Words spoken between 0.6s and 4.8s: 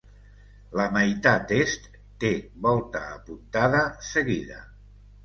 La meitat est té volta apuntada seguida.